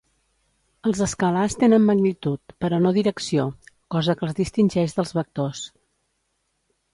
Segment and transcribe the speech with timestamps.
[0.91, 3.45] Els escalars tenen magnitud, però no direcció,
[3.97, 5.63] cosa que els distingeix dels vectors.